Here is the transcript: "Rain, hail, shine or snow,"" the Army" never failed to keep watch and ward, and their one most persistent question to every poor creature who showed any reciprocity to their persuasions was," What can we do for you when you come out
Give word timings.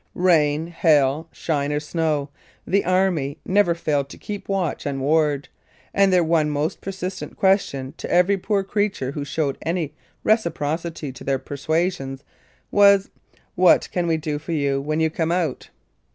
"Rain, 0.15 0.65
hail, 0.65 1.29
shine 1.31 1.71
or 1.71 1.79
snow,"" 1.79 2.29
the 2.65 2.83
Army" 2.83 3.37
never 3.57 3.75
failed 3.75 4.09
to 4.09 4.17
keep 4.17 4.49
watch 4.49 4.83
and 4.83 4.99
ward, 4.99 5.47
and 5.93 6.11
their 6.11 6.23
one 6.23 6.49
most 6.49 6.81
persistent 6.81 7.37
question 7.37 7.93
to 7.97 8.11
every 8.11 8.35
poor 8.35 8.63
creature 8.63 9.11
who 9.11 9.23
showed 9.23 9.59
any 9.61 9.93
reciprocity 10.23 11.11
to 11.11 11.23
their 11.23 11.37
persuasions 11.37 12.23
was," 12.71 13.11
What 13.55 13.89
can 13.91 14.07
we 14.07 14.17
do 14.17 14.39
for 14.39 14.53
you 14.53 14.81
when 14.81 14.99
you 14.99 15.11
come 15.11 15.31
out 15.31 15.69